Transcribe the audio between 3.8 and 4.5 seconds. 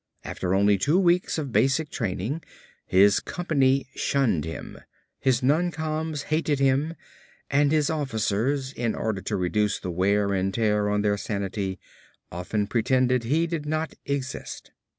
shunned